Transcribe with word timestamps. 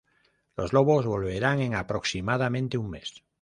Los 0.57 0.73
lobos 0.73 1.05
volverán 1.05 1.61
en 1.61 1.75
aproximadamente 1.75 2.79
un 2.79 2.89
mes. 2.89 3.23